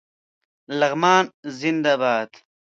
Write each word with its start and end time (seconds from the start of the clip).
لغمان 0.79 1.25
زنده 1.57 1.93
باد 2.01 2.31